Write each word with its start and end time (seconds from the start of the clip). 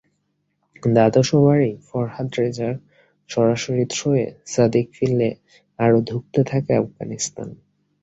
দ্বাদশ 0.83 1.29
ওভারেই 1.37 1.75
ফরহাদ 1.87 2.27
রেজার 2.37 2.73
সরাসরি 3.29 3.85
থ্রোয়ে 3.93 4.23
সাদিক 4.45 4.87
ফিরলে 4.93 5.29
আরও 5.79 5.97
ধুঁকতে 6.09 6.41
থাকে 6.43 6.71
আফগানিস্তান। 6.75 7.49